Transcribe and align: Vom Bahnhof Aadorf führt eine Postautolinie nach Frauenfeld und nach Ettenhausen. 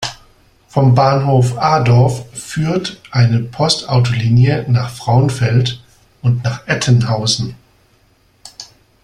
Vom 0.67 0.95
Bahnhof 0.95 1.59
Aadorf 1.59 2.25
führt 2.33 2.99
eine 3.11 3.37
Postautolinie 3.37 4.65
nach 4.67 4.89
Frauenfeld 4.89 5.79
und 6.23 6.43
nach 6.43 6.65
Ettenhausen. 6.67 7.53